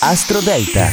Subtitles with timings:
[0.00, 0.88] Astro Delta.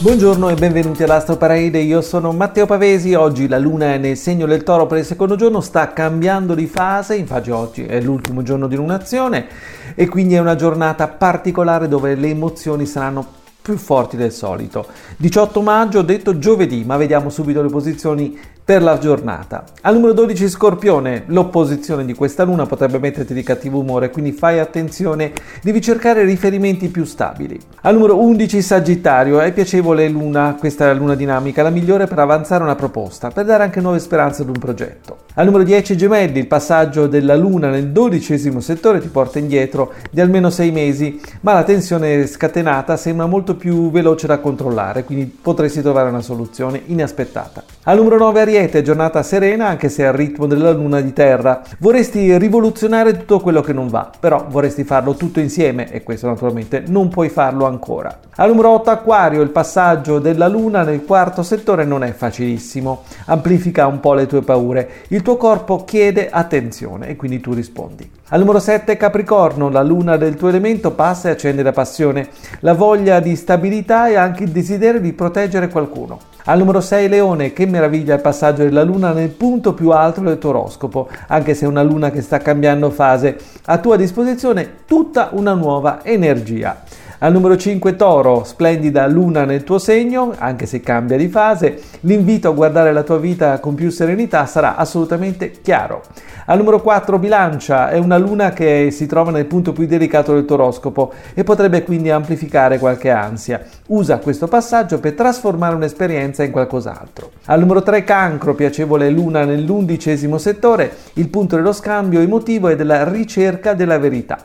[0.00, 4.46] Buongiorno e benvenuti all'Astro Parade, io sono Matteo Pavesi, oggi la luna è nel segno
[4.46, 8.66] del toro per il secondo giorno, sta cambiando di fase, infatti oggi è l'ultimo giorno
[8.66, 9.46] di lunazione
[9.94, 14.86] e quindi è una giornata particolare dove le emozioni saranno più forti del solito.
[15.16, 19.64] 18 maggio, detto giovedì, ma vediamo subito le posizioni per la giornata.
[19.82, 24.58] Al numero 12 Scorpione, l'opposizione di questa luna potrebbe metterti di cattivo umore, quindi fai
[24.58, 25.32] attenzione,
[25.62, 27.60] devi cercare riferimenti più stabili.
[27.82, 32.74] Al numero 11 Sagittario, è piacevole luna, questa luna dinamica, la migliore per avanzare una
[32.74, 35.18] proposta, per dare anche nuove speranze ad un progetto.
[35.34, 40.22] Al numero 10 Gemelli, il passaggio della luna nel dodicesimo settore ti porta indietro di
[40.22, 45.82] almeno 6 mesi, ma la tensione scatenata sembra molto più veloce da controllare, quindi potresti
[45.82, 47.62] trovare una soluzione inaspettata.
[47.82, 51.60] Al numero 9 Ariete, giornata serena anche se al ritmo della luna di terra.
[51.80, 56.84] Vorresti rivoluzionare tutto quello che non va, però vorresti farlo tutto insieme e questo naturalmente
[56.86, 58.16] non puoi farlo ancora.
[58.36, 63.88] Al numero 8 Aquario, il passaggio della luna nel quarto settore non è facilissimo, amplifica
[63.88, 64.88] un po' le tue paure.
[65.08, 68.08] Il tuo corpo chiede attenzione e quindi tu rispondi.
[68.28, 72.28] Al numero 7 Capricorno, la luna del tuo elemento passa e accende la passione,
[72.60, 76.32] la voglia di stabilità e anche il desiderio di proteggere qualcuno.
[76.46, 80.36] Al numero 6 Leone, che meraviglia il passaggio della luna nel punto più alto del
[80.36, 85.30] tuo oroscopo, anche se è una luna che sta cambiando fase, a tua disposizione tutta
[85.32, 86.82] una nuova energia.
[87.24, 92.50] Al numero 5 Toro, splendida luna nel tuo segno, anche se cambia di fase, l'invito
[92.50, 96.02] a guardare la tua vita con più serenità sarà assolutamente chiaro.
[96.44, 100.44] Al numero 4 Bilancia, è una luna che si trova nel punto più delicato del
[100.44, 103.64] tuo oroscopo e potrebbe quindi amplificare qualche ansia.
[103.86, 107.30] Usa questo passaggio per trasformare un'esperienza in qualcos'altro.
[107.46, 113.08] Al numero 3 Cancro, piacevole luna nell'undicesimo settore, il punto dello scambio emotivo e della
[113.08, 114.38] ricerca della verità.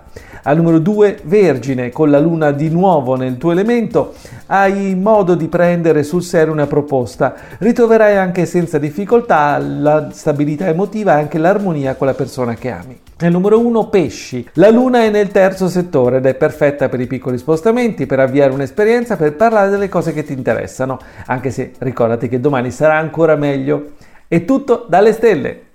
[0.43, 4.13] Al numero 2 Vergine, con la luna di nuovo nel tuo elemento,
[4.47, 7.35] hai modo di prendere sul serio una proposta.
[7.57, 12.99] Ritroverai anche senza difficoltà la stabilità emotiva e anche l'armonia con la persona che ami.
[13.19, 14.47] Nel numero 1 pesci.
[14.53, 18.53] La luna è nel terzo settore ed è perfetta per i piccoli spostamenti, per avviare
[18.53, 23.35] un'esperienza, per parlare delle cose che ti interessano, anche se ricordati che domani sarà ancora
[23.35, 23.91] meglio.
[24.25, 25.68] È tutto dalle stelle.